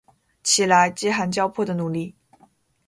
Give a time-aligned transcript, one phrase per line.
[0.41, 2.15] 起来，饥寒交迫的奴隶！